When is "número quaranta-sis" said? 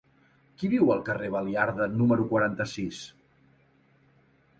1.97-3.03